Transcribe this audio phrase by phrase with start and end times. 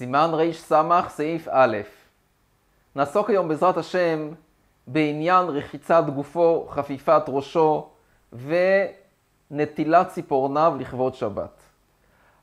[0.00, 0.72] סימן רס
[1.08, 1.76] סעיף א',
[2.96, 4.28] נעסוק היום בעזרת השם
[4.86, 7.88] בעניין רחיצת גופו, חפיפת ראשו
[9.50, 11.62] ונטילת ציפורניו לכבוד שבת.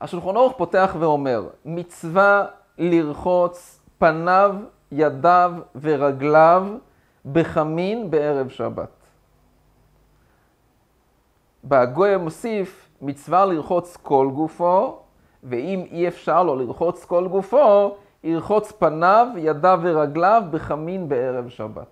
[0.00, 2.46] השולחון אורך פותח ואומר, מצווה
[2.78, 4.54] לרחוץ פניו,
[4.92, 6.66] ידיו ורגליו
[7.32, 9.06] בחמין בערב שבת.
[11.64, 15.05] בהגוי מוסיף, מצווה לרחוץ כל גופו,
[15.48, 21.86] ואם אי אפשר לו לרחוץ כל גופו, ירחוץ פניו, ידיו ורגליו בחמין בערב שבת.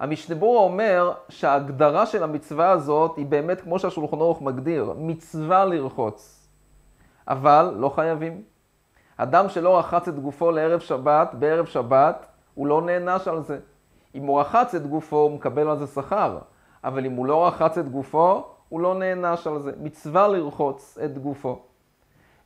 [0.00, 6.48] המשנבור אומר שההגדרה של המצווה הזאת היא באמת כמו שהשולחון אורך מגדיר, מצווה לרחוץ.
[7.28, 8.42] אבל לא חייבים.
[9.16, 13.58] אדם שלא רחץ את גופו לערב שבת, בערב שבת, הוא לא נענש על זה.
[14.14, 16.38] אם הוא רחץ את גופו, הוא מקבל על זה שכר.
[16.84, 19.72] אבל אם הוא לא רחץ את גופו, הוא לא נענש על זה.
[19.80, 21.62] מצווה לרחוץ את גופו.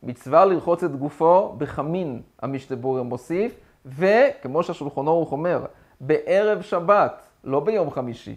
[0.02, 3.54] מצווה לרחוץ את גופו בחמין, המשתבוריה מוסיף,
[3.86, 5.64] וכמו שהשולחון אורך אומר,
[6.00, 8.36] בערב שבת, לא ביום חמישי.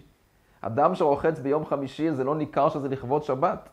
[0.60, 3.68] אדם שרוחץ ביום חמישי זה לא ניכר שזה לכבוד שבת.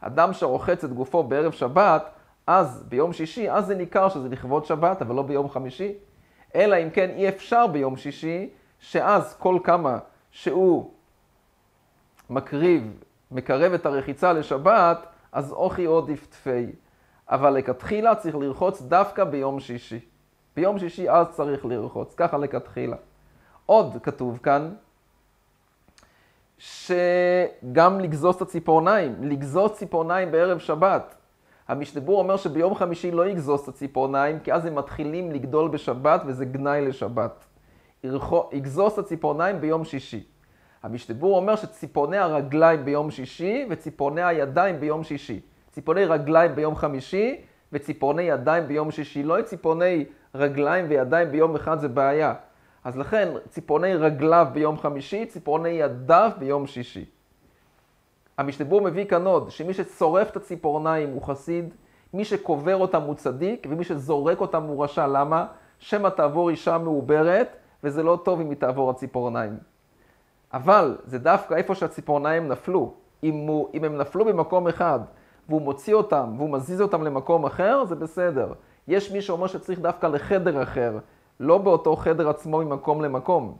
[0.00, 2.10] אדם שרוחץ את גופו בערב שבת,
[2.46, 5.94] אז ביום שישי, אז זה ניכר שזה לכבוד שבת, אבל לא ביום חמישי.
[6.54, 9.98] אלא אם כן אי אפשר ביום שישי, שאז כל כמה
[10.30, 10.90] שהוא
[12.30, 12.98] מקריב,
[13.30, 16.66] מקרב את הרחיצה לשבת, אז אוכי עוד יפתפי.
[17.28, 20.00] אבל לכתחילה צריך לרחוץ דווקא ביום שישי.
[20.56, 22.96] ביום שישי אז צריך לרחוץ, ככה לכתחילה.
[23.66, 24.74] עוד כתוב כאן,
[26.58, 31.14] שגם לגזוס את הציפורניים, לגזוס ציפורניים בערב שבת.
[31.68, 36.44] המשתבור אומר שביום חמישי לא יגזוס את הציפורניים, כי אז הם מתחילים לגדול בשבת וזה
[36.44, 37.44] גנאי לשבת.
[38.52, 40.24] יגזוס את הציפורניים ביום שישי.
[40.82, 45.40] המשתבור אומר שציפורני הרגליים ביום שישי וציפורני הידיים ביום שישי.
[45.74, 47.40] ציפורני רגליים ביום חמישי
[47.72, 49.22] וציפורני ידיים ביום שישי.
[49.22, 52.34] לא ציפורני רגליים וידיים ביום אחד זה בעיה.
[52.84, 57.04] אז לכן ציפורני רגליו ביום חמישי, ציפורני ידיו ביום שישי.
[58.38, 61.74] המשתבור מביא כאן עוד, שמי ששורף את הציפורניים הוא חסיד,
[62.14, 65.06] מי שקובר אותם הוא צדיק, ומי שזורק אותם הוא רשע.
[65.06, 65.46] למה?
[65.78, 69.56] שמא תעבור אישה מעוברת, וזה לא טוב אם היא תעבור הציפורניים.
[70.52, 72.94] אבל זה דווקא איפה שהציפורניים נפלו.
[73.22, 75.00] אם, הוא, אם הם נפלו במקום אחד,
[75.48, 78.52] והוא מוציא אותם, והוא מזיז אותם למקום אחר, זה בסדר.
[78.88, 80.98] יש מי שאומר שצריך דווקא לחדר אחר,
[81.40, 83.56] לא באותו חדר עצמו ממקום למקום.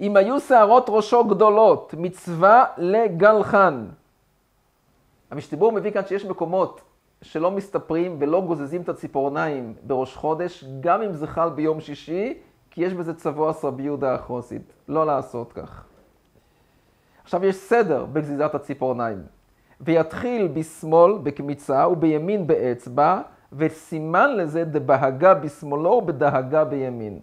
[0.00, 3.86] אם היו שערות ראשו גדולות, מצווה לגלחן.
[5.30, 6.80] המשתיבור מביא כאן שיש מקומות
[7.22, 12.38] שלא מסתפרים ולא גוזזים את הציפורניים בראש חודש, גם אם זה חל ביום שישי,
[12.70, 14.72] כי יש בזה צבוע רבי יהודה החוסית.
[14.88, 15.84] לא לעשות כך.
[17.24, 19.22] עכשיו יש סדר בגזיזת הציפורניים.
[19.80, 23.20] ויתחיל בשמאל בקמיצה ובימין באצבע,
[23.52, 27.18] וסימן לזה דבהגה בשמאלו ובדהגה בימין.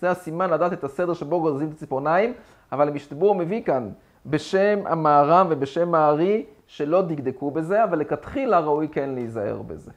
[0.00, 2.32] זה הסימן לדעת את הסדר שבו גוזזים את הציפורניים,
[2.72, 3.90] אבל המשתבור מביא כאן
[4.26, 9.90] בשם המהר"ם ובשם הארי שלא דקדקו בזה, אבל לכתחילה ראוי כן להיזהר בזה.